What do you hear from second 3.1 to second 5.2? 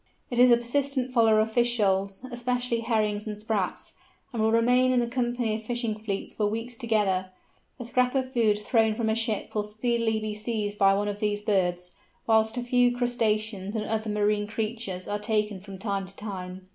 and sprats, and will remain in the